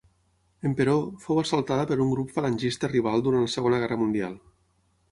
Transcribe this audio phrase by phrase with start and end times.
[0.69, 0.95] Emperò,
[1.25, 4.37] fou assaltada per un grup falangista rival durant la Segona Guerra Mundial.